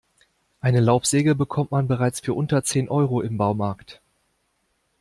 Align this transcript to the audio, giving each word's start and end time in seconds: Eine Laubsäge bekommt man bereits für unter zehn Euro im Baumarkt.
Eine 0.61 0.79
Laubsäge 0.79 1.35
bekommt 1.35 1.69
man 1.69 1.87
bereits 1.87 2.19
für 2.21 2.33
unter 2.33 2.63
zehn 2.63 2.89
Euro 2.89 3.21
im 3.21 3.37
Baumarkt. 3.37 4.01